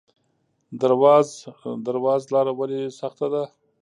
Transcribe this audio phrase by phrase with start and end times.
[1.87, 3.43] درواز لاره ولې سخته ده؟